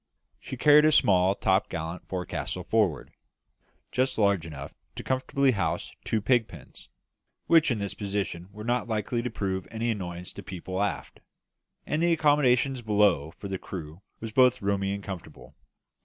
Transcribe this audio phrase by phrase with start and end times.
[0.39, 3.11] She carried a small topgallant forecastle forward,
[3.91, 6.89] just large enough to comfortably house two pig pens,
[7.45, 11.19] which in this position were not likely to prove an annoyance to people aft;
[11.85, 15.53] and the accommodation below for the crew was both roomy and comfortable.